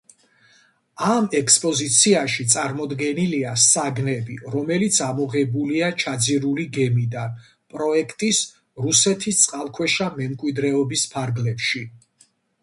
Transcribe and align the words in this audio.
ამ 1.07 1.25
ექსპოზიციაში 1.39 2.45
წარმოდგენილია 2.53 3.51
საგნები, 3.63 4.37
რომელიც 4.55 4.97
ამოღებულია 5.09 5.91
ჩაძირული 6.05 6.67
გემიდან 6.79 7.37
პროექტის 7.77 8.41
„რუსეთის 8.89 9.43
წყალქვეშა 9.45 10.09
მემკვიდრეობის“ 10.19 11.05
ფარგლებში. 11.15 11.85